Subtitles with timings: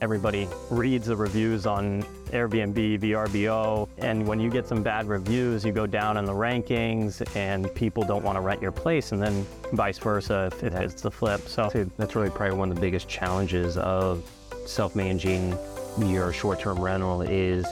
[0.00, 5.72] everybody reads the reviews on Airbnb, VRBO, and when you get some bad reviews, you
[5.72, 9.46] go down in the rankings and people don't want to rent your place, and then
[9.72, 11.40] vice versa if it hits the flip.
[11.48, 14.28] So that's really probably one of the biggest challenges of
[14.66, 15.56] self-managing
[15.98, 17.66] your short-term rental is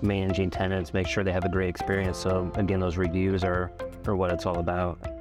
[0.00, 2.18] managing tenants, make sure they have a great experience.
[2.18, 3.70] So again, those reviews are,
[4.06, 5.17] are what it's all about.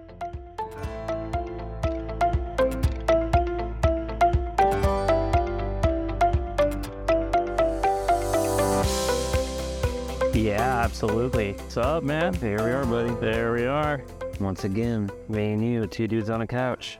[11.00, 11.52] Absolutely.
[11.54, 12.34] What's up, man?
[12.34, 13.14] Here we are, buddy.
[13.22, 14.02] There we are.
[14.40, 16.98] Once again, me and you, two dudes on a couch.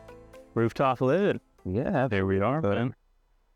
[0.54, 1.40] Rooftop living.
[1.66, 2.96] Yeah, There we are, But- man.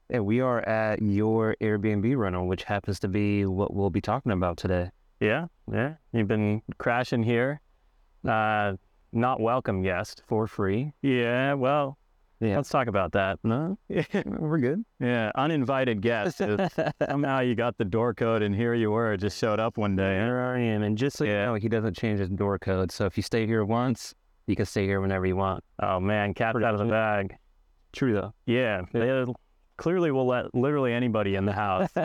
[0.09, 4.31] yeah, we are at your Airbnb rental, which happens to be what we'll be talking
[4.31, 4.89] about today.
[5.19, 5.97] Yeah, yeah.
[6.11, 7.61] You've been crashing here.
[8.27, 8.77] Uh,
[9.13, 10.23] not welcome guest.
[10.25, 10.93] For free.
[11.03, 11.99] Yeah, well,
[12.41, 12.55] Yeah.
[12.57, 13.37] let's talk about that.
[13.43, 13.77] No,
[14.25, 14.83] we're good.
[14.99, 16.41] Yeah, uninvited guest.
[17.09, 20.15] Somehow you got the door code, and here you were, just showed up one day.
[20.15, 20.81] Here I am.
[20.81, 22.91] And just so you know, he doesn't change his door code.
[22.91, 24.15] So if you stay here once,
[24.47, 25.63] you can stay here whenever you want.
[25.83, 27.35] Oh man, cat out of the bag.
[27.93, 28.33] True though.
[28.47, 29.25] Yeah, they
[29.77, 31.89] clearly will let literally anybody in the house.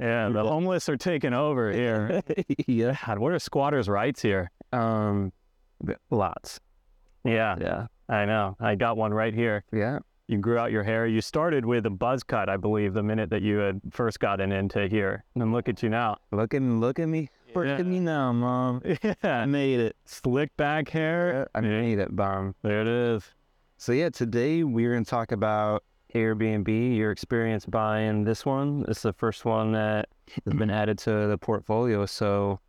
[0.00, 2.20] Yeah, the homeless are taking over here.
[2.66, 2.96] yeah.
[3.06, 4.50] God, what are squatters' rights here?
[4.72, 5.32] Um,
[6.10, 6.58] lots.
[7.24, 7.86] Yeah, Yeah.
[8.08, 8.56] I know.
[8.60, 9.64] I got one right here.
[9.72, 9.98] Yeah.
[10.26, 11.06] You grew out your hair.
[11.06, 14.52] You started with a buzz cut, I believe, the minute that you had first gotten
[14.52, 15.24] into here.
[15.34, 16.16] And look at you now.
[16.32, 17.28] Look at look at me.
[17.54, 17.76] Look Yeah.
[17.78, 18.82] at me now, mom.
[19.02, 19.14] Yeah.
[19.22, 19.96] I made it.
[20.06, 21.48] slick back hair.
[21.54, 22.54] I made it, bomb.
[22.62, 23.22] There it is.
[23.76, 28.84] So yeah, today we're gonna talk about Airbnb, your experience buying this one.
[28.88, 30.08] It's the first one that
[30.46, 32.06] has been added to the portfolio.
[32.06, 32.60] So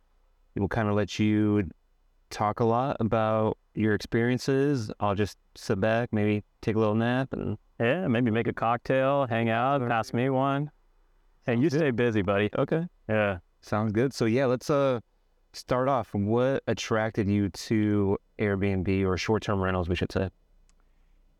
[0.56, 1.70] we'll kind of let you
[2.28, 4.90] talk a lot about your experiences.
[5.00, 9.26] I'll just sit back, maybe take a little nap and Yeah, maybe make a cocktail,
[9.28, 10.70] hang out, pass me one.
[11.44, 12.50] Hey, you stay busy, buddy.
[12.58, 12.86] Okay.
[13.08, 13.38] Yeah.
[13.60, 14.12] Sounds good.
[14.12, 15.00] So yeah, let's uh
[15.52, 16.12] start off.
[16.14, 20.28] What attracted you to Airbnb or short-term rentals, we should say?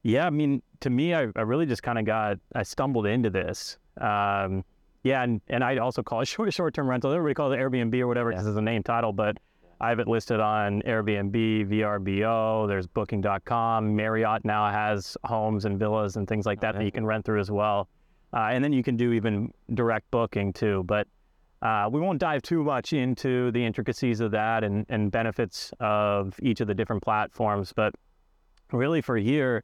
[0.03, 3.29] Yeah, I mean, to me, I, I really just kind of got, I stumbled into
[3.29, 3.77] this.
[4.01, 4.65] Um,
[5.03, 7.13] yeah, and, and I also call it short, short-term rental.
[7.13, 9.37] Everybody calls it Airbnb or whatever because it's a name title, but
[9.81, 13.95] I have it listed on Airbnb, VRBO, there's booking.com.
[13.95, 17.41] Marriott now has homes and villas and things like that that you can rent through
[17.41, 17.89] as well.
[18.33, 20.83] Uh, and then you can do even direct booking too.
[20.85, 21.07] But
[21.61, 26.35] uh, we won't dive too much into the intricacies of that and, and benefits of
[26.43, 27.73] each of the different platforms.
[27.75, 27.95] But
[28.73, 29.63] really for here,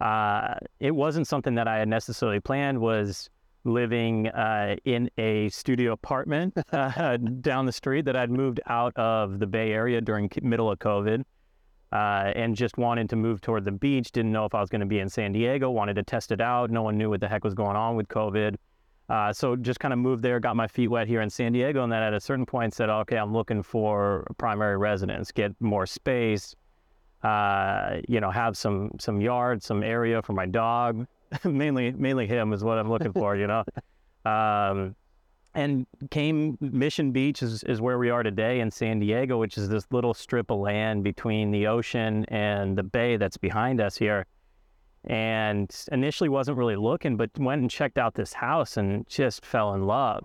[0.00, 2.80] uh, it wasn't something that I had necessarily planned.
[2.80, 3.30] Was
[3.64, 9.38] living uh, in a studio apartment uh, down the street that I'd moved out of
[9.38, 11.24] the Bay Area during middle of COVID,
[11.92, 14.12] uh, and just wanted to move toward the beach.
[14.12, 15.70] Didn't know if I was going to be in San Diego.
[15.70, 16.70] Wanted to test it out.
[16.70, 18.56] No one knew what the heck was going on with COVID.
[19.08, 21.82] Uh, so just kind of moved there, got my feet wet here in San Diego,
[21.82, 25.86] and then at a certain point said, okay, I'm looking for primary residence, get more
[25.86, 26.54] space,
[27.22, 31.06] uh, you know, have some some yard, some area for my dog.
[31.44, 33.64] mainly mainly him is what I'm looking for, you know.
[34.24, 34.94] Um,
[35.54, 39.68] and came Mission Beach is, is where we are today in San Diego, which is
[39.68, 44.26] this little strip of land between the ocean and the bay that's behind us here.
[45.04, 49.74] And initially wasn't really looking, but went and checked out this house and just fell
[49.74, 50.24] in love.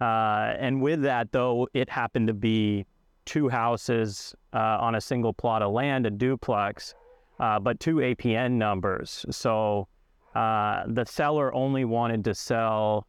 [0.00, 2.86] Uh, and with that, though, it happened to be
[3.24, 6.94] two houses uh, on a single plot of land, a duplex,
[7.40, 9.26] uh, but two APN numbers.
[9.30, 9.88] So
[10.36, 13.06] uh, the seller only wanted to sell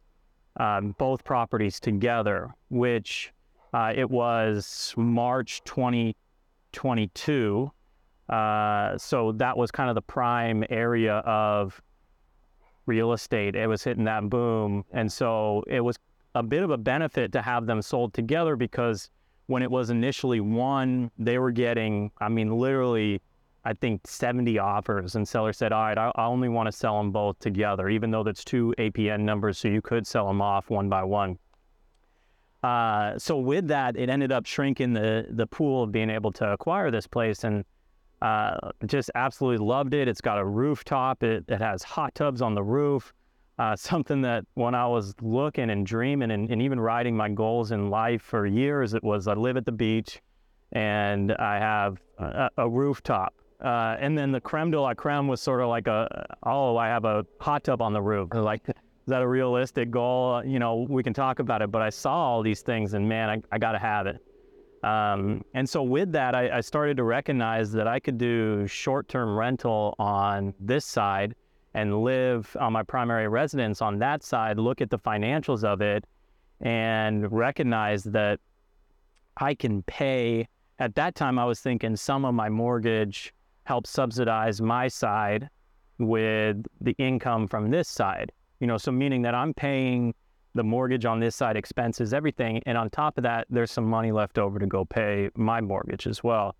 [0.58, 3.34] um, both properties together, which
[3.74, 7.70] uh, it was March 2022.
[8.30, 11.82] Uh, so that was kind of the prime area of
[12.86, 13.54] real estate.
[13.54, 14.86] It was hitting that boom.
[14.92, 15.98] And so it was
[16.34, 19.10] a bit of a benefit to have them sold together because
[19.48, 23.20] when it was initially one, they were getting, I mean, literally,
[23.64, 25.14] I think 70 offers.
[25.16, 28.10] And seller said, All right, I, I only want to sell them both together, even
[28.10, 31.38] though that's two APN numbers, so you could sell them off one by one.
[32.62, 36.52] Uh, so with that, it ended up shrinking the the pool of being able to
[36.52, 37.64] acquire this place, and
[38.20, 38.56] uh,
[38.86, 40.08] just absolutely loved it.
[40.08, 41.22] It's got a rooftop.
[41.22, 43.12] It it has hot tubs on the roof.
[43.58, 47.70] Uh, something that when I was looking and dreaming and, and even writing my goals
[47.70, 50.20] in life for years, it was I live at the beach,
[50.72, 53.34] and I have a, a rooftop.
[53.60, 56.86] Uh, and then the creme de la creme was sort of like a, oh, I
[56.86, 58.28] have a hot tub on the roof.
[58.32, 58.74] Like, is
[59.06, 60.44] that a realistic goal?
[60.44, 63.28] You know, we can talk about it, but I saw all these things and man,
[63.30, 64.22] I, I got to have it.
[64.84, 69.36] Um, and so with that, I, I started to recognize that I could do short-term
[69.36, 71.34] rental on this side
[71.74, 76.04] and live on my primary residence on that side, look at the financials of it,
[76.60, 78.40] and recognize that
[79.36, 80.48] I can pay.
[80.78, 83.34] At that time, I was thinking some of my mortgage
[83.68, 85.46] helps subsidize my side
[85.98, 88.32] with the income from this side.
[88.60, 90.14] You know, so meaning that I'm paying
[90.54, 94.10] the mortgage on this side, expenses, everything, and on top of that, there's some money
[94.10, 96.56] left over to go pay my mortgage as well.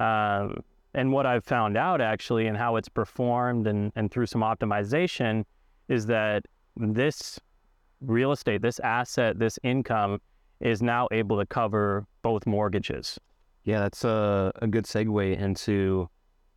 [0.00, 0.64] Um,
[0.94, 5.44] and what I've found out actually, and how it's performed, and and through some optimization,
[5.88, 7.38] is that this
[8.00, 10.20] real estate, this asset, this income
[10.60, 13.20] is now able to cover both mortgages.
[13.64, 16.08] Yeah, that's a, a good segue into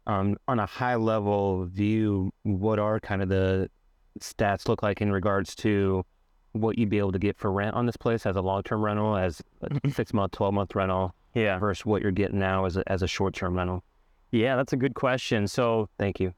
[0.07, 3.69] um, on a high level view, what are kind of the
[4.19, 6.03] stats look like in regards to
[6.51, 8.81] what you'd be able to get for rent on this place as a long term
[8.83, 11.57] rental, as a six month, 12 month rental, Yeah.
[11.57, 13.83] versus what you're getting now as a, as a short term rental?
[14.31, 15.47] Yeah, that's a good question.
[15.47, 16.33] So, Thank you.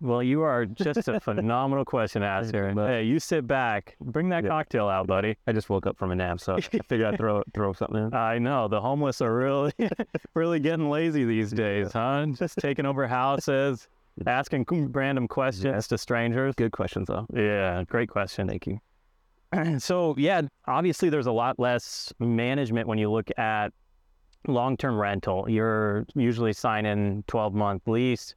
[0.00, 2.72] Well, you are just a phenomenal question asker.
[2.74, 4.50] But- Hey, you sit back, bring that Yeah.
[4.50, 5.36] cocktail out, buddy.
[5.46, 8.14] I just woke up from a nap, so I figured I'd throw throw something in.
[8.14, 9.72] I know the homeless are really,
[10.34, 12.26] really getting lazy these days, huh?
[12.32, 13.88] Just taking over houses,
[14.26, 16.54] asking random questions to strangers.
[16.56, 17.26] Good questions, though.
[17.34, 18.48] Yeah, great question.
[18.48, 18.78] Thank you.
[19.78, 23.72] So, yeah, obviously there's a lot less management when you look at
[24.46, 25.50] long-term rental.
[25.50, 28.36] You're usually signing 12-month lease.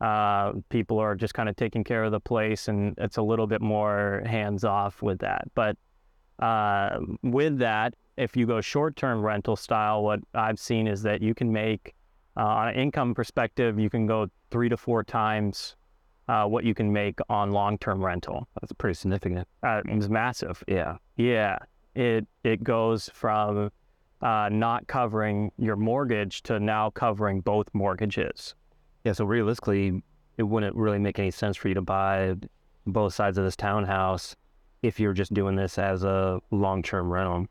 [0.00, 3.46] Uh, people are just kind of taking care of the place, and it's a little
[3.46, 5.44] bit more hands-off with that.
[5.54, 5.76] But
[6.40, 11.34] uh, with that, if you go short-term rental style, what I've seen is that you
[11.34, 11.94] can make,
[12.36, 15.76] uh, on an income perspective, you can go three to four times
[16.28, 18.48] uh, what you can make on long-term rental.
[18.60, 19.46] That's pretty significant.
[19.62, 20.62] Uh, it's massive.
[20.66, 20.96] Yeah.
[21.16, 21.58] Yeah,
[21.94, 23.70] it it goes from
[24.22, 28.54] uh, not covering your mortgage to now covering both mortgages.
[29.04, 29.12] Yeah.
[29.12, 30.02] So realistically,
[30.36, 32.34] it wouldn't really make any sense for you to buy
[32.86, 34.36] both sides of this townhouse
[34.82, 37.46] if you're just doing this as a long term rental.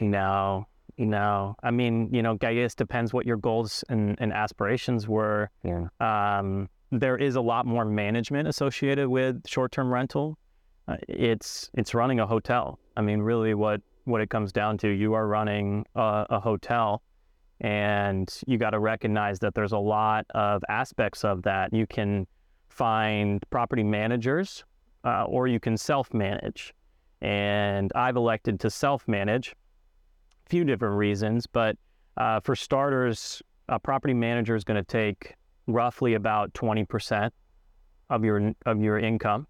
[0.00, 0.66] No,
[0.98, 1.54] no.
[1.62, 5.50] I mean, you know, I guess depends what your goals and, and aspirations were.
[5.62, 5.86] Yeah.
[6.00, 10.38] Um, there is a lot more management associated with short-term rental.
[10.86, 12.78] Uh, it's it's running a hotel.
[12.96, 17.02] I mean, really, what what it comes down to, you are running a, a hotel,
[17.64, 21.72] and you got to recognize that there's a lot of aspects of that.
[21.72, 22.26] You can
[22.68, 24.64] find property managers,
[25.02, 26.74] uh, or you can self-manage.
[27.22, 29.54] And I've elected to self-manage.
[30.44, 31.78] A few different reasons, but
[32.18, 33.40] uh, for starters,
[33.70, 35.34] a property manager is going to take
[35.66, 37.30] roughly about 20%
[38.10, 39.46] of your of your income.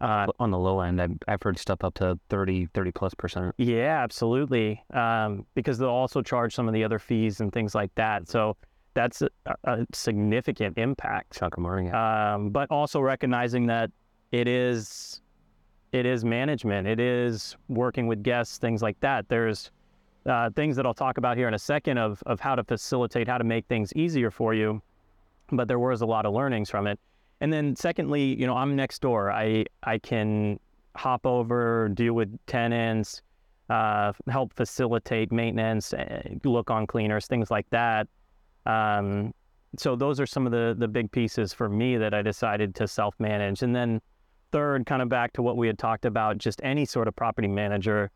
[0.00, 3.54] Uh, On the low end, I've, I've heard stuff up to 30, 30 plus percent.
[3.58, 4.82] yeah, absolutely.
[4.94, 8.28] Um, because they'll also charge some of the other fees and things like that.
[8.28, 8.56] So
[8.94, 9.28] that's a,
[9.64, 11.38] a significant impact.
[11.38, 11.90] Chunk of money.
[11.90, 13.90] Um, but also recognizing that
[14.32, 15.20] it is
[15.92, 16.86] it is management.
[16.86, 19.28] It is working with guests, things like that.
[19.28, 19.70] There's
[20.24, 23.28] uh, things that I'll talk about here in a second of of how to facilitate,
[23.28, 24.80] how to make things easier for you.
[25.52, 26.98] But there was a lot of learnings from it.
[27.40, 29.30] And then secondly, you know, I'm next door.
[29.30, 30.60] I I can
[30.96, 33.22] hop over, deal with tenants,
[33.70, 38.08] uh, help facilitate maintenance, uh, look on cleaners, things like that.
[38.66, 39.32] Um,
[39.78, 42.88] so those are some of the the big pieces for me that I decided to
[42.88, 43.62] self manage.
[43.62, 44.00] And then
[44.52, 47.48] third, kind of back to what we had talked about, just any sort of property
[47.48, 48.10] manager,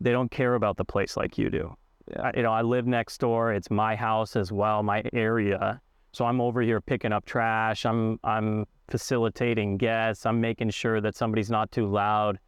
[0.00, 1.74] they don't care about the place like you do.
[2.18, 3.52] I, you know, I live next door.
[3.52, 5.80] It's my house as well, my area.
[6.12, 7.84] So I'm over here picking up trash.
[7.84, 10.26] I'm I'm facilitating guests.
[10.26, 12.38] I'm making sure that somebody's not too loud.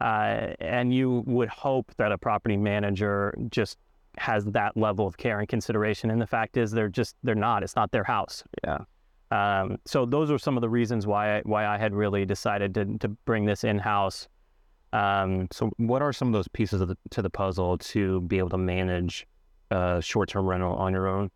[0.00, 3.78] Uh, and you would hope that a property manager just
[4.18, 6.10] has that level of care and consideration.
[6.10, 7.62] And the fact is, they're just they're not.
[7.62, 8.42] It's not their house.
[8.64, 8.78] Yeah.
[9.30, 12.74] Um, so those are some of the reasons why I, why I had really decided
[12.74, 14.28] to to bring this in house.
[14.92, 18.38] Um, So, what are some of those pieces of the, to the puzzle to be
[18.38, 19.26] able to manage
[19.70, 21.30] uh, short term rental on your own?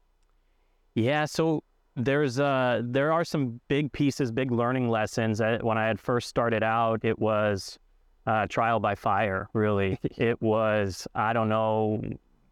[0.95, 1.63] Yeah, so
[1.97, 5.41] there's uh there are some big pieces, big learning lessons.
[5.41, 7.79] When I had first started out, it was
[8.27, 9.49] uh, trial by fire.
[9.55, 12.03] Really, it was I don't know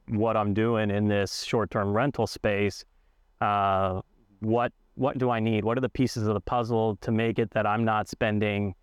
[0.09, 2.85] what I'm doing in this short-term rental space.
[3.41, 4.01] Uh,
[4.41, 5.65] what what do I need?
[5.65, 8.75] What are the pieces of the puzzle to make it that I'm not spending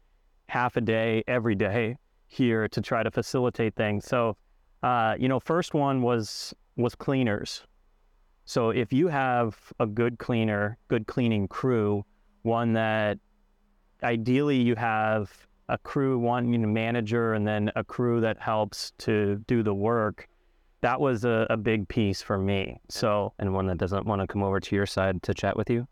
[0.47, 1.95] half a day every day
[2.27, 4.05] here to try to facilitate things?
[4.05, 4.37] So,
[4.83, 7.63] uh, you know, first one was was cleaners.
[8.45, 12.05] So if you have a good cleaner, good cleaning crew,
[12.43, 13.17] one that
[14.03, 15.31] ideally you have
[15.69, 19.73] a crew, one you know, manager, and then a crew that helps to do the
[19.73, 20.27] work.
[20.81, 22.79] That was a, a big piece for me.
[22.89, 25.69] So And one that doesn't want to come over to your side to chat with
[25.69, 25.87] you?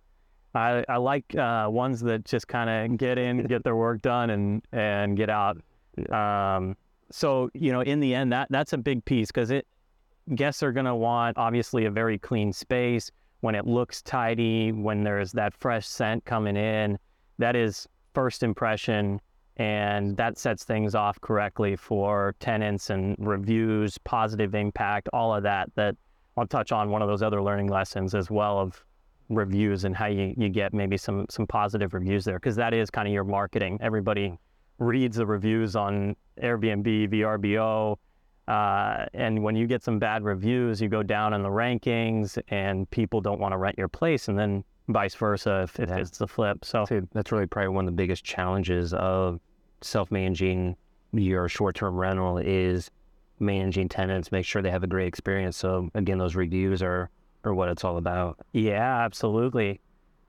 [0.55, 4.31] I, I like uh, ones that just kind of get in, get their work done,
[4.31, 5.61] and and get out.
[6.09, 6.75] Um,
[7.11, 9.67] so you know, in the end, that that's a big piece because it
[10.35, 15.03] guests are going to want obviously a very clean space when it looks tidy, when
[15.03, 16.97] there's that fresh scent coming in.
[17.37, 19.21] That is first impression,
[19.57, 25.69] and that sets things off correctly for tenants and reviews, positive impact, all of that.
[25.75, 25.95] That
[26.37, 28.83] I'll touch on one of those other learning lessons as well of
[29.29, 32.89] reviews and how you, you get maybe some some positive reviews there because that is
[32.89, 33.77] kind of your marketing.
[33.81, 34.37] Everybody
[34.79, 37.97] reads the reviews on Airbnb, VRBO,
[38.49, 42.89] uh, and when you get some bad reviews, you go down in the rankings, and
[42.89, 45.97] people don't want to rent your place, and then vice versa if, Yeah.
[45.97, 46.65] it's the flip.
[46.65, 49.39] So So that's really probably one of the biggest challenges of
[49.81, 50.75] self-managing
[51.13, 52.89] your short-term rental is
[53.39, 55.55] managing tenants, make sure they have a great experience.
[55.57, 57.09] So again, those reviews are
[57.45, 58.37] are what it's all about.
[58.51, 59.79] Yeah, absolutely.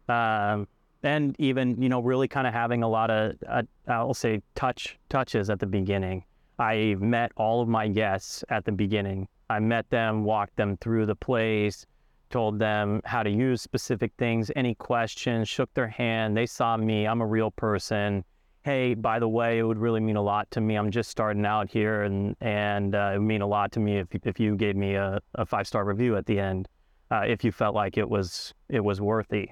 [0.09, 0.69] Um,
[1.03, 4.99] and even you know, really kind of having a lot of uh, I'll say touch
[5.09, 6.25] touches at the beginning.
[6.61, 9.26] I met all of my guests at the beginning.
[9.49, 11.87] I met them, walked them through the place,
[12.29, 16.37] told them how to use specific things, any questions, shook their hand.
[16.37, 17.07] They saw me.
[17.07, 18.25] I'm a real person.
[18.62, 20.76] Hey, by the way, it would really mean a lot to me.
[20.76, 23.97] I'm just starting out here, and and uh, it would mean a lot to me
[23.97, 26.69] if if you gave me a, a five star review at the end
[27.11, 29.50] uh, if you felt like it was it was worthy.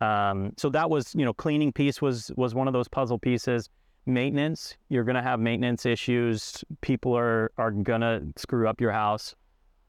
[0.00, 3.68] Um, so that was you know cleaning piece was was one of those puzzle pieces.
[4.06, 6.64] Maintenance, you're gonna have maintenance issues.
[6.80, 9.34] People are are gonna screw up your house.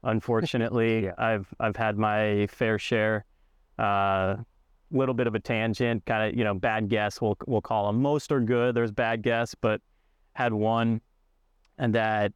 [0.02, 1.12] Unfortunately, Yeah.
[1.18, 3.24] I've I've had my fair share.
[3.78, 4.36] Uh,
[4.90, 7.20] little bit of a tangent, kind of you know bad guess.
[7.20, 8.02] We'll we'll call them.
[8.02, 8.74] Most are good.
[8.74, 9.80] There's bad guess, but
[10.34, 11.00] had one,
[11.78, 12.32] and that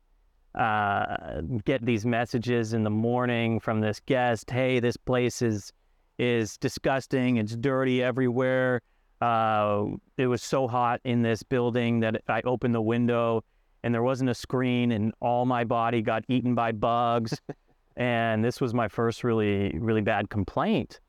[0.54, 4.50] uh, get these messages in the morning from this guest.
[4.50, 5.72] Hey, this place is
[6.18, 7.38] is disgusting.
[7.38, 8.80] It's dirty everywhere.
[9.22, 9.86] Uh,
[10.16, 13.44] it was so hot in this building that I opened the window
[13.84, 17.40] and there wasn't a screen, and all my body got eaten by bugs.
[17.96, 21.00] and this was my first really really bad complaint.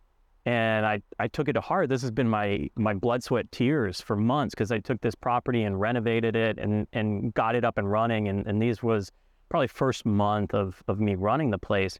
[0.45, 1.87] And I, I took it to heart.
[1.89, 5.63] This has been my my blood, sweat, tears for months because I took this property
[5.63, 8.27] and renovated it and, and got it up and running.
[8.27, 9.11] And, and these was
[9.49, 11.97] probably first month of, of me running the place.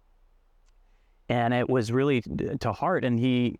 [1.29, 2.22] And it was really
[2.60, 3.05] to heart.
[3.05, 3.60] And he,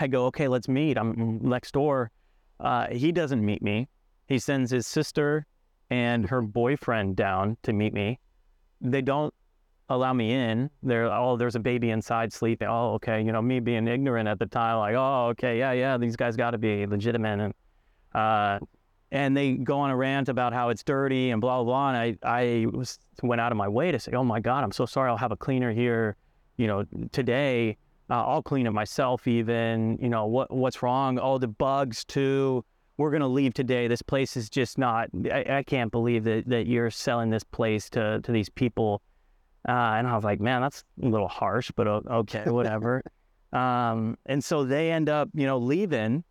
[0.00, 0.96] I go, okay, let's meet.
[0.98, 2.10] I'm next door.
[2.58, 3.88] Uh, he doesn't meet me.
[4.26, 5.46] He sends his sister
[5.90, 8.18] and her boyfriend down to meet me.
[8.80, 9.34] They don't
[9.88, 10.70] allow me in.
[10.82, 12.68] They're, oh, there's a baby inside sleeping.
[12.68, 13.22] Oh, okay.
[13.22, 16.36] You know, me being ignorant at the time, like, oh, okay, yeah, yeah, these guys
[16.36, 17.40] got to be legitimate.
[17.40, 17.54] And,
[18.14, 18.58] uh,
[19.12, 21.92] and they go on a rant about how it's dirty and blah blah.
[21.92, 24.72] And I I was went out of my way to say, oh my god, I'm
[24.72, 25.10] so sorry.
[25.10, 26.16] I'll have a cleaner here,
[26.56, 27.76] you know, today.
[28.10, 29.28] Uh, I'll clean it myself.
[29.28, 31.18] Even you know what what's wrong?
[31.18, 32.64] Oh, the bugs too.
[32.96, 33.86] We're gonna leave today.
[33.86, 35.08] This place is just not.
[35.32, 39.02] I, I can't believe that that you're selling this place to to these people.
[39.68, 43.02] Uh, and I was like, man, that's a little harsh, but okay, whatever.
[43.52, 46.24] um, and so they end up, you know, leaving.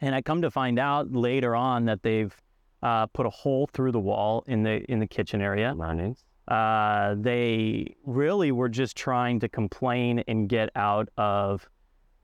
[0.00, 2.34] And I come to find out later on that they've
[2.82, 5.74] uh, put a hole through the wall in the in the kitchen area.
[5.76, 6.24] Learnings.
[6.50, 11.68] Uh, they really were just trying to complain and get out of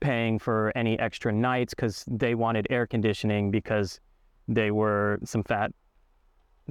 [0.01, 3.99] paying for any extra nights because they wanted air conditioning because
[4.47, 5.71] they were some fat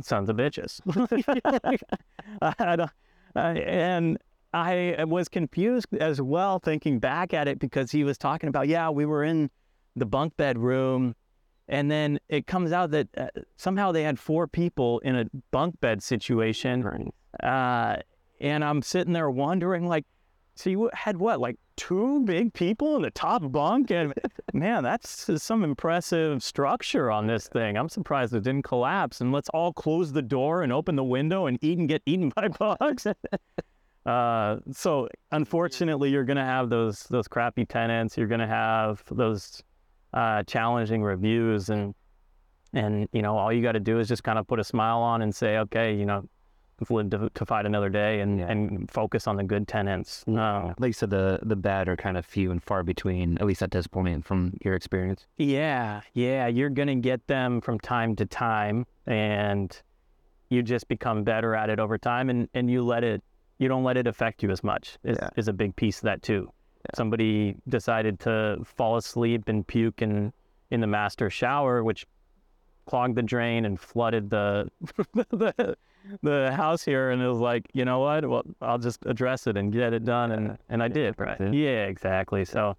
[0.02, 0.80] sons of bitches.
[2.42, 2.90] I don't-
[3.34, 4.18] uh, and
[4.54, 8.88] I was confused as well thinking back at it because he was talking about, yeah,
[8.88, 9.50] we were in
[9.94, 11.14] the bunk bed room.
[11.68, 15.80] And then it comes out that uh, somehow they had four people in a bunk
[15.80, 16.82] bed situation.
[16.82, 17.08] Right.
[17.42, 17.96] Uh,
[18.40, 20.04] and I'm sitting there wondering, like,
[20.56, 23.90] so you had what, like two big people in the top bunk?
[23.90, 24.14] And
[24.54, 27.76] man, that's some impressive structure on this thing.
[27.76, 29.20] I'm surprised it didn't collapse.
[29.20, 32.30] And let's all close the door and open the window and eat and get eaten
[32.36, 33.06] by bugs.
[34.06, 38.16] uh, so unfortunately, you're gonna have those those crappy tenants.
[38.16, 39.62] You're gonna have those
[40.14, 41.94] uh, challenging reviews, and
[42.72, 44.98] and you know all you got to do is just kind of put a smile
[44.98, 46.24] on and say, okay, you know,
[46.90, 48.50] live to, to fight another day, and Yeah.
[48.50, 50.24] and focus on the good tenants.
[50.28, 53.46] Uh, Like you said, the the bad are kind of few and far between, at
[53.46, 55.26] least at this point from your experience.
[55.36, 59.80] Yeah, yeah, you're gonna get them from time to time, and
[60.48, 63.22] you just become better at it over time, and and you let it,
[63.58, 64.98] you don't let it affect you as much.
[65.02, 65.30] Is, Yeah.
[65.36, 66.52] is a big piece of that too.
[66.94, 70.32] Somebody decided to fall asleep and puke in
[70.70, 72.06] in the master shower, which
[72.86, 74.70] clogged the drain and flooded the
[75.14, 75.76] the
[76.22, 78.28] the house here, and it was like, you know what?
[78.28, 81.14] Well, I'll just address it and get it done, and and I did.
[81.18, 81.40] Right?
[81.52, 81.86] Yeah.
[81.86, 82.44] Exactly.
[82.44, 82.76] So,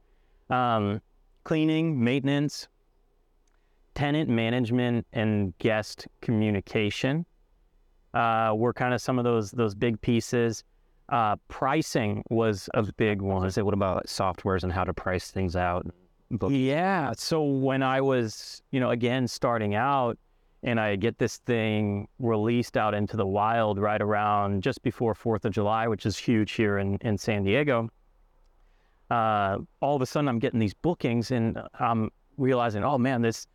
[0.50, 1.02] um,
[1.44, 2.68] cleaning, maintenance,
[3.96, 7.26] tenant management, and guest communication
[8.14, 10.64] uh, were kind of some of those those big pieces.
[11.10, 13.46] Uh, pricing was a big one.
[13.46, 15.88] I say, what about softwares and how to price things out?
[16.50, 17.14] Yeah.
[17.16, 20.18] So when I was, you know, again starting out,
[20.64, 25.46] and I get this thing released out into the wild right around just before Fourth
[25.46, 27.90] of July, which is huge here in in San Diego.
[29.10, 33.48] Uh, all of a sudden, I'm getting these bookings, and I'm realizing, oh man, this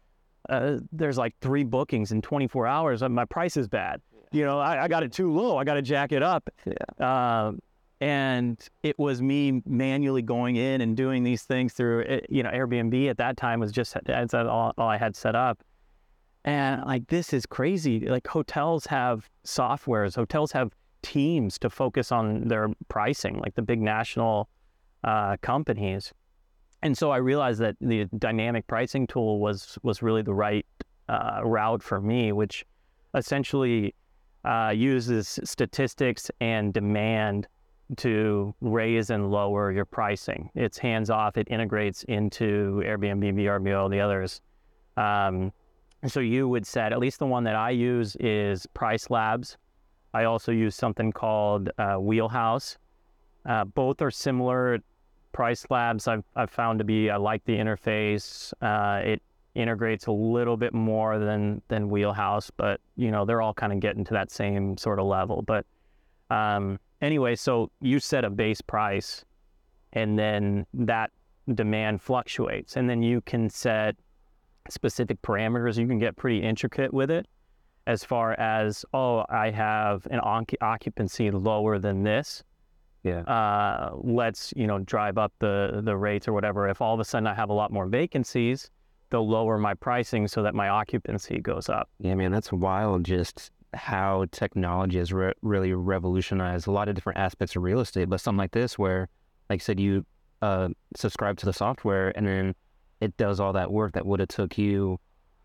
[0.49, 3.03] uh, there's like three bookings in 24 hours.
[3.03, 4.01] My price is bad
[4.33, 5.59] you know, I, I got it too low.
[5.59, 6.49] I got to jack it up.
[6.67, 7.07] Yeah.
[7.07, 7.53] Uh,
[8.01, 12.51] and it was me manually going in and doing these things through, eh, you know,
[12.51, 15.63] Airbnb at that time was just that's all, all I had set up.
[16.45, 18.01] And like, this is crazy.
[18.01, 20.73] Like hotels have softwares, hotels have
[21.03, 24.49] teams to focus on their pricing, like the big national
[25.05, 26.13] uh, companies.
[26.83, 30.67] And so I realized that the dynamic pricing tool was was really the right
[31.09, 32.67] uh, route for me, which
[33.15, 33.95] essentially
[34.45, 37.47] uh, uses statistics and demand
[37.97, 40.51] to raise and lower your pricing.
[40.55, 41.37] It's hands off.
[41.37, 44.41] It integrates into Airbnb, VRBO, the others.
[44.97, 45.53] Um,
[46.07, 49.57] so you would set, at least the one that I use is Price Labs.
[50.15, 52.77] I also use something called uh, Wheelhouse.
[53.47, 54.79] Uh, both are similar.
[55.33, 58.53] Price Labs I've, I've found to be, I like the interface.
[58.61, 59.23] Uh, it
[59.55, 63.81] integrates a little bit more than than Wheelhouse, but you know they're all kind of
[63.81, 65.43] getting to that same sort of level.
[65.43, 65.67] But
[66.31, 69.25] um, anyway, so you set a base price,
[69.93, 71.11] and then that
[71.55, 73.97] demand fluctuates, and then you can set
[74.69, 75.78] specific parameters.
[75.78, 77.26] You can get pretty intricate with it,
[77.87, 80.21] as far as oh, I have an
[80.61, 82.42] occupancy lower than this.
[83.02, 83.23] Yeah.
[83.23, 86.69] Uh, let's you know drive up the the rates or whatever.
[86.69, 88.71] If all of a sudden I have a lot more vacancies
[89.12, 91.88] they'll lower my pricing so that my occupancy goes up.
[92.00, 93.04] Yeah, man, that's wild.
[93.04, 98.09] Just how technology has re- really revolutionized a lot of different aspects of real estate.
[98.09, 99.09] But something like this, where,
[99.48, 100.05] like I said, you
[100.40, 102.55] uh, subscribe to the software and then
[103.03, 104.99] it does all that work that would have took you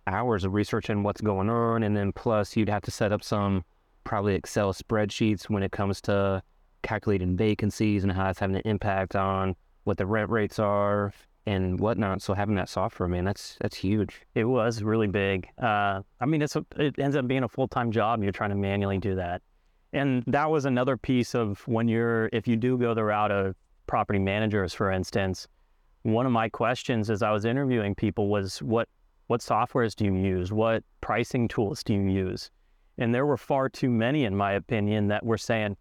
[0.05, 3.63] hours of researching what's going on, and then plus you'd have to set up some
[4.03, 6.41] probably Excel spreadsheets when it comes to
[6.83, 11.11] calculating vacancies and how it's having an impact on what the rent rates are
[11.47, 12.21] and whatnot.
[12.21, 14.21] So having that software, man, that's that's huge.
[14.35, 15.47] It was really big.
[15.57, 18.21] Uh, I mean, it's it ends up being a full time job.
[18.21, 19.41] You're trying to manually do that,
[19.93, 23.55] and that was another piece of when you're if you do go the route of
[23.87, 25.47] property managers, for instance.
[26.07, 28.87] One of my questions as I was interviewing people was what
[29.27, 30.53] what softwares do you use?
[30.53, 32.49] What pricing tools do you use?
[32.97, 35.75] And there were far too many, in my opinion, that were saying,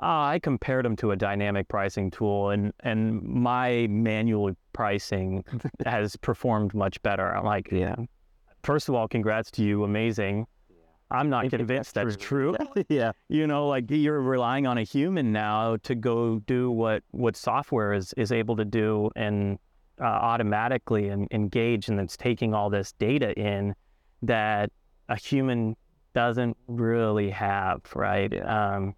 [0.00, 5.44] uh, I compared them to a dynamic pricing tool, and and my manual pricing
[5.84, 7.36] has performed much better.
[7.36, 7.96] I'm like, yeah.
[8.62, 10.46] First of all, congrats to you, amazing.
[11.14, 12.56] I'm not convinced that's, true.
[12.56, 12.84] true.
[12.88, 13.12] yeah.
[13.28, 17.92] You know, like you're relying on a human now to go do what what software
[17.92, 19.58] is is able to do and
[20.00, 23.74] uh, automatically and engage, and it's taking all this data in
[24.22, 24.70] that
[25.08, 25.76] a human
[26.14, 28.32] doesn't really have, right?
[28.46, 28.94] Um,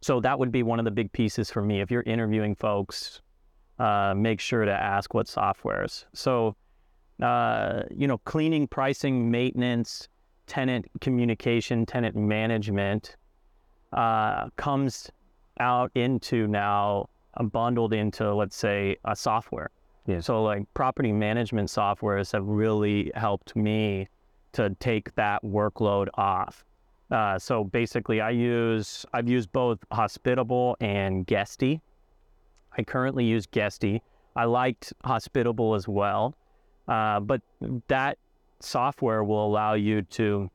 [0.00, 1.80] so that would be one of the big pieces for me.
[1.80, 3.20] If you're interviewing folks,
[3.78, 6.04] uh, make sure to ask what softwares.
[6.14, 6.56] So,
[7.20, 10.08] uh, you know, cleaning, pricing, maintenance,
[10.48, 13.16] tenant communication, tenant management
[13.92, 15.10] uh, comes
[15.60, 19.70] out into now uh, bundled into, let's say, a software.
[20.06, 20.20] Yeah.
[20.20, 24.08] So, like property management softwares have really helped me
[24.52, 26.64] to take that workload off.
[27.10, 31.80] Uh, so basically, I use I've used both Hospitable and Guesty.
[32.76, 34.02] I currently use Guesty.
[34.36, 36.34] I liked Hospitable as well,
[36.86, 37.42] uh, but
[37.88, 38.18] that
[38.60, 40.50] software will allow you to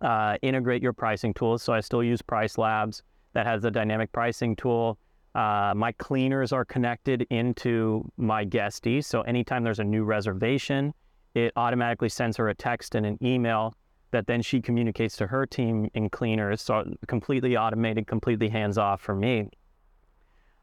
[0.00, 1.62] uh, integrate your pricing tools.
[1.62, 4.98] So I still use Price Labs that has the dynamic pricing tool.
[5.34, 9.02] Uh, my cleaners are connected into my Guesty.
[9.02, 10.94] So anytime there's a new reservation,
[11.34, 13.74] it automatically sends her a text and an email
[14.12, 16.62] that then she communicates to her team in cleaners.
[16.62, 19.48] So completely automated, completely hands off for me.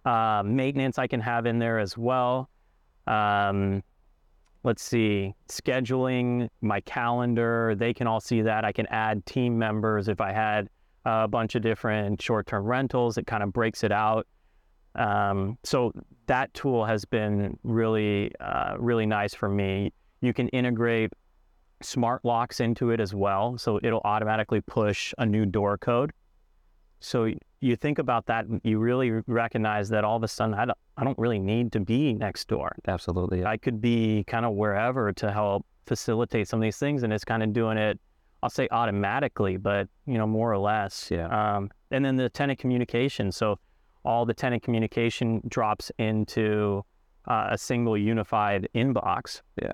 [0.06, 2.50] Uh, maintenance I can have in there as well.
[3.08, 3.84] Um,
[4.64, 8.64] let's see, scheduling, my calendar, they can all see that.
[8.64, 10.70] I can add team members if I had
[11.06, 14.28] a bunch of different short term rentals, it kind of breaks it out.
[14.96, 15.92] Um, so
[16.28, 19.94] that tool has been really, uh, really nice for me.
[20.22, 21.12] You can integrate
[21.82, 23.58] smart locks into it as well.
[23.58, 26.12] So it'll automatically push a new door code.
[27.02, 30.78] So you think about that, you really recognize that all of a sudden, I don't,
[30.98, 32.76] I don't really need to be next door.
[32.88, 33.44] Absolutely.
[33.44, 37.26] I could be kind of wherever to help facilitate some of these things, and it's
[37.26, 38.00] kind of doing it.
[38.44, 41.10] I'll say automatically, but you know, more or less.
[41.12, 41.28] Yeah.
[41.28, 43.32] Um, and then the tenant communication.
[43.32, 43.60] So
[44.06, 46.84] all the tenant communication drops into
[47.28, 49.42] uh, a single unified inbox.
[49.62, 49.74] Yeah.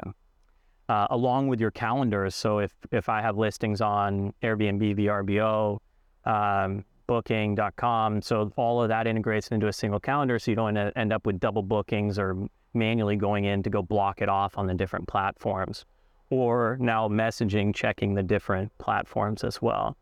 [0.90, 2.36] Uh, along with your calendars.
[2.36, 5.80] So if if I have listings on Airbnb, VRBO,
[6.26, 11.14] um, Booking.com, so all of that integrates into a single calendar, so you don't end
[11.14, 12.36] up with double bookings or
[12.74, 15.86] manually going in to go block it off on the different platforms,
[16.30, 19.96] or now messaging checking the different platforms as well.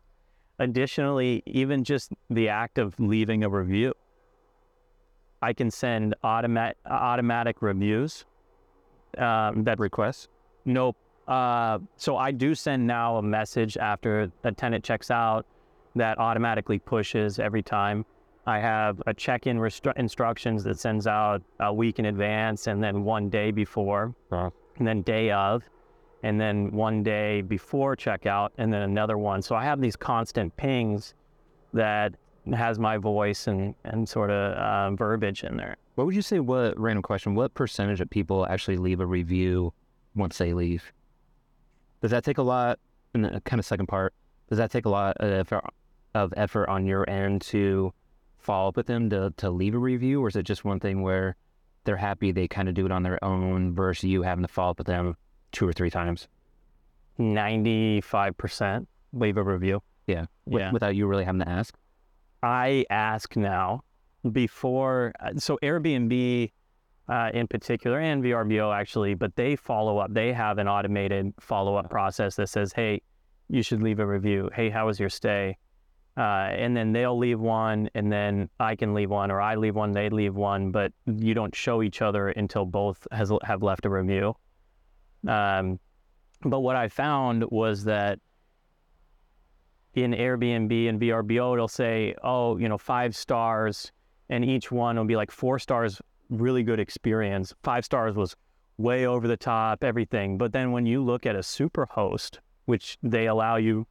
[0.58, 3.94] Additionally, even just the act of leaving a review,
[5.42, 8.24] I can send automatic automatic reviews.
[9.18, 10.28] Um, that Requests.
[10.64, 10.96] Nope.
[11.26, 15.46] Uh, so I do send now a message after a tenant checks out
[15.96, 18.04] that automatically pushes every time.
[18.46, 23.02] I have a check-in restru- instructions that sends out a week in advance and then
[23.02, 24.52] one day before, Wow.
[24.78, 25.64] and then day of,
[26.22, 29.42] and then one day before checkout, and then another one.
[29.42, 31.14] So I have these constant pings
[31.72, 32.14] that
[32.54, 35.76] has my voice and and sort of uh, verbiage in there.
[35.96, 36.38] What would you say?
[36.38, 37.34] What random question?
[37.34, 39.72] What percentage of people actually leave a review
[40.14, 40.92] once they leave?
[42.00, 42.78] Does that take a lot?
[43.14, 44.14] And uh, the kind of second part,
[44.48, 45.70] does that take a lot uh, of effort, uh,
[46.16, 47.92] of effort on your end to
[48.38, 51.02] follow up with them to to leave a review, or is it just one thing
[51.02, 51.36] where
[51.84, 54.70] they're happy they kind of do it on their own versus you having to follow
[54.70, 55.16] up with them
[55.52, 56.28] two or three times?
[57.18, 59.82] Ninety-five percent leave a review.
[60.06, 60.26] Yeah.
[60.46, 60.72] Yeah.
[60.72, 61.74] Without you really having to ask.
[62.42, 63.82] I ask now
[64.32, 66.52] before, uh, so Airbnb
[67.08, 70.12] uh, in particular and VRBO actually, but they follow up.
[70.12, 73.00] They have an automated follow up process that says, hey,
[73.48, 74.50] you should leave a review.
[74.54, 75.56] Hey, how was your stay?
[76.16, 79.74] Uh, and then they'll leave one, and then I can leave one, or I leave
[79.74, 83.84] one, they leave one, but you don't show each other until both has have left
[83.84, 84.34] a review.
[85.28, 85.78] Um,
[86.42, 88.18] but what I found was that
[89.94, 93.92] in Airbnb and VRBO, it'll say, oh, you know, five stars,
[94.30, 96.00] and each one will be like four stars,
[96.30, 97.54] really good experience.
[97.62, 98.34] Five stars was
[98.78, 100.38] way over the top, everything.
[100.38, 103.86] But then when you look at a super host, which they allow you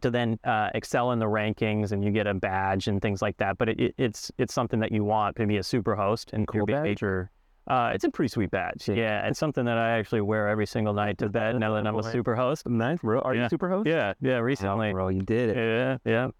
[0.00, 3.36] to then uh, excel in the rankings and you get a badge and things like
[3.36, 3.58] that.
[3.58, 6.46] But it, it, it's it's something that you want to be a super host and
[6.48, 7.30] Cool badge or
[7.68, 8.88] uh, it's a pretty sweet badge.
[8.88, 8.94] Yeah.
[8.96, 9.26] Yeah.
[9.28, 12.02] it's something that I actually wear every single night to bed now that I'm a
[12.02, 12.66] super host.
[12.66, 13.20] nice, bro.
[13.20, 13.44] Are Yeah.
[13.44, 13.86] you super host?
[13.86, 14.92] Yeah, yeah, recently.
[14.92, 15.98] bro, you did it.
[16.04, 16.30] Yeah,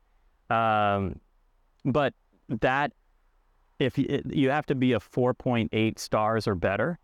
[0.50, 0.94] yeah.
[0.96, 1.20] Um,
[1.84, 2.14] but
[2.60, 2.92] that
[3.78, 6.98] if you, you have to be a 4.8 stars or better.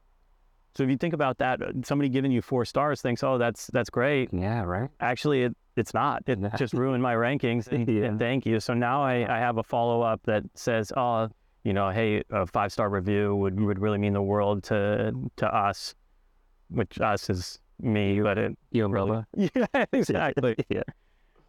[0.75, 3.91] So if you think about that, somebody giving you four stars thinks, "Oh, that's that's
[3.91, 4.89] great." Yeah, right.
[5.01, 6.23] Actually, it, it's not.
[6.27, 7.69] It just ruined my rankings.
[7.73, 8.05] And, Yeah.
[8.07, 8.61] and thank you.
[8.61, 11.29] So now I, I have a follow up that says, "Oh,
[11.65, 15.47] you know, hey, a five star review would would really mean the world to to
[15.55, 15.95] us."
[16.71, 19.27] Which us is me, but it You really, umbrella.
[19.75, 20.55] yeah, exactly.
[20.69, 20.83] yeah.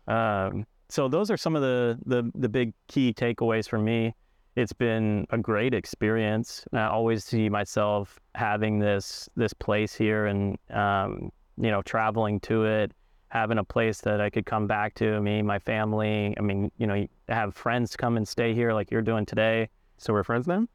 [0.07, 4.15] Um, so those are some of the, the the big key takeaways for me.
[4.55, 6.65] It's been a great experience.
[6.73, 12.65] I always see myself having this this place here, and um, you know, traveling to
[12.65, 12.91] it,
[13.29, 15.19] having a place that I could come back to.
[15.21, 16.35] Me, my family.
[16.37, 19.69] I mean, you know, you have friends come and stay here, like you're doing today.
[19.97, 20.67] So we're friends then?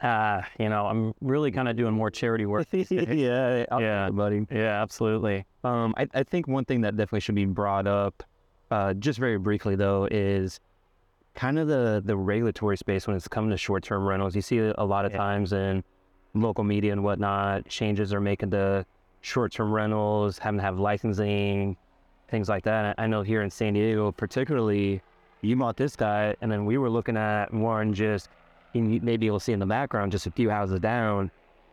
[0.00, 2.66] Uh, you know, I'm really kind of doing more charity work.
[2.72, 4.10] yeah, Yeah.
[4.10, 4.46] buddy.
[4.50, 5.44] yeah, absolutely.
[5.62, 8.22] Um, I, I think one thing that definitely should be brought up,
[8.70, 10.58] uh, just very briefly though, is
[11.34, 14.34] kind of the the regulatory space when it's coming to short term rentals.
[14.34, 15.18] You see a lot of Yeah.
[15.18, 15.84] times in
[16.34, 17.68] local media and whatnot.
[17.68, 18.86] Changes are making to
[19.20, 21.76] short term rentals, having to have licensing,
[22.28, 22.94] things like that.
[22.98, 25.02] I know here in San Diego, particularly,
[25.42, 28.28] you bought this guy, and then we were looking at one just
[28.72, 31.30] maybe you'll see in the background just a few houses down.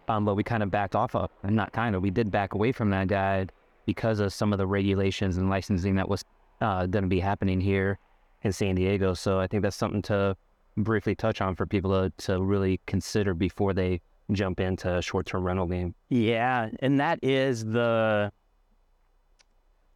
[0.07, 2.53] Um, but we kind of backed off of, and not kind of, we did back
[2.53, 3.47] away from that guy
[3.85, 6.23] because of some of the regulations and licensing that was
[6.61, 7.99] uh, going to be happening here
[8.43, 9.13] in San Diego.
[9.13, 10.35] So I think that's something to
[10.77, 13.99] briefly touch on for people to, to really consider before they
[14.31, 15.95] jump into short-term rental game.
[16.09, 18.31] Yeah, and that is the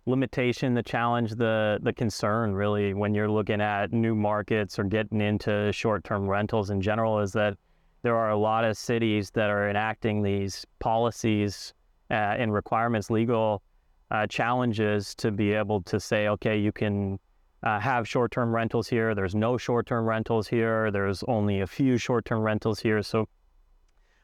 [0.06, 5.22] limitation, the challenge, the the concern really when you're looking at new markets or getting
[5.22, 7.58] into short-term rentals in general is that
[8.02, 11.74] there are a lot of cities that are enacting these policies
[12.10, 13.62] uh, and requirements, legal
[14.10, 17.20] uh, challenges to be able to say, okay, you can
[17.64, 19.14] uh, have short-term rentals here.
[19.14, 20.90] There's no short-term rentals here.
[20.90, 23.04] There's only a few short-term rentals here.
[23.04, 23.30] So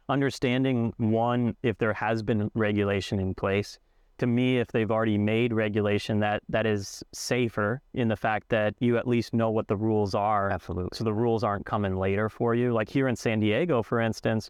[0.09, 3.79] understanding one if there has been regulation in place
[4.17, 8.73] to me, if they've already made regulation that that is safer in the fact that
[8.79, 10.49] you at least know what the rules are.
[10.49, 10.95] Absolutely.
[10.97, 12.73] So the rules aren't coming later for you.
[12.73, 14.49] Like here in San Diego, for instance,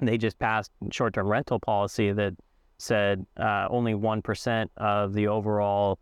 [0.00, 2.34] they just passed short-term rental policy that
[2.78, 5.98] said uh, only one percent of the overall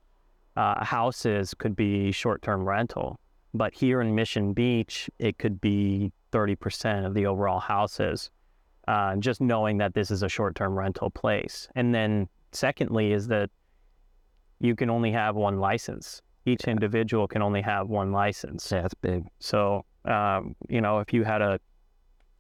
[0.57, 3.19] uh, houses could be short-term rental.
[3.55, 8.31] But here in Mission Beach, it could be thirty percent of the overall houses.
[8.89, 13.51] Uh, just knowing that this is a short-term rental place, and then secondly is that
[14.61, 16.23] you can only have one license.
[16.47, 18.73] Each individual can only have one license.
[18.73, 19.25] Yeah, that's big.
[19.41, 21.61] So, um, you know, if you had a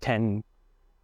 [0.01, 0.43] 10,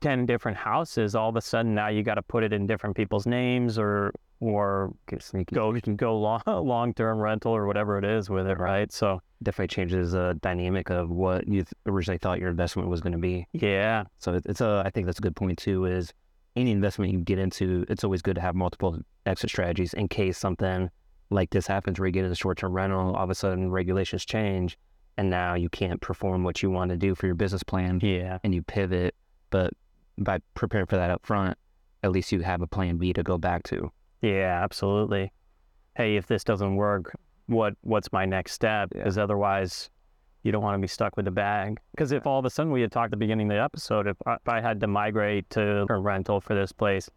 [0.00, 2.96] 10 different houses, all of a sudden now you got to put it in different
[2.96, 5.54] people's names or or Get sneaky.
[5.54, 8.92] go go long long term rental or whatever it is with it, right?
[8.92, 13.18] So Definitely changes the dynamic of what you originally thought your investment was going to
[13.18, 13.46] be.
[13.52, 15.84] yeah, So it, it's a, I think that's a good point too.
[15.84, 16.12] Is
[16.56, 20.38] any investment you get into, it's always good to have multiple exit strategies in case
[20.38, 20.88] something
[21.30, 23.14] like this happens where you get into short-term rental.
[23.16, 24.78] All of a sudden, regulations change,
[25.18, 28.38] and now you can't perform what you want to do for your business plan, yeah,
[28.44, 29.14] and you pivot.
[29.50, 29.72] But
[30.16, 31.58] by preparing for that up front,
[32.02, 33.90] at least you have a plan B to go back to.
[34.24, 35.32] Yeah, absolutely.
[35.96, 38.88] Hey, if this doesn't work, what what's my next step?
[38.92, 39.02] Yeah.
[39.02, 39.90] Because otherwise,
[40.42, 41.78] you don't want to be stuck with the bag.
[41.92, 44.06] Because if all of a sudden we had talked at the beginning of the episode,
[44.06, 47.08] if I, if I had to migrate to a rental for this place,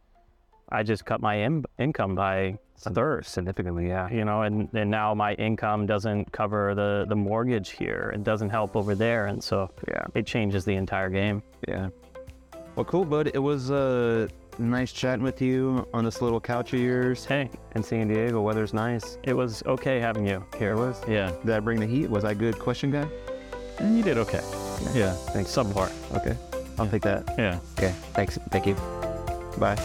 [0.69, 3.25] I just cut my in, income by a third.
[3.25, 4.09] Significantly, yeah.
[4.09, 8.11] you know, and, and now my income doesn't cover the, the mortgage here.
[8.13, 9.27] It doesn't help over there.
[9.27, 10.05] And so Yeah.
[10.13, 11.41] it changes the entire game.
[11.67, 11.89] Yeah.
[12.75, 13.31] Well, cool, bud.
[13.33, 14.27] It was uh,
[14.59, 18.41] nice chatting with you on this little couch of yours Hey, in San Diego.
[18.41, 19.17] Weather's nice.
[19.23, 20.71] it was okay having you here.
[20.73, 21.01] It was.
[21.07, 21.31] Yeah.
[21.45, 22.09] Did I bring the heat?
[22.09, 23.07] Was I good question guy?
[23.79, 24.41] And you did okay.
[24.93, 25.13] Yeah.
[25.33, 25.51] Thanks.
[25.55, 25.91] Subpar.
[26.17, 26.35] Okay.
[26.79, 27.23] I'll take that.
[27.37, 27.59] Yeah.
[27.77, 27.93] Okay.
[28.13, 28.37] Thanks.
[28.49, 28.75] Thank you.
[29.57, 29.77] Bye.